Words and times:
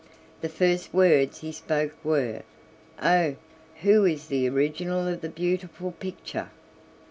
The 0.41 0.49
first 0.49 0.95
words 0.95 1.41
he 1.41 1.51
spoke 1.51 1.93
were: 2.03 2.41
"Oh! 3.03 3.35
who 3.83 4.03
is 4.03 4.29
the 4.29 4.49
original 4.49 5.07
of 5.07 5.21
the 5.21 5.29
beautiful 5.29 5.91
picture?" 5.91 6.49